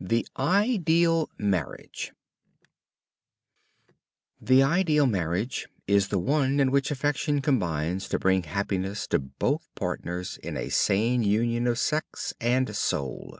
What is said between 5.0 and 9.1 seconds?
marriage is the one in which affection combines to bring happiness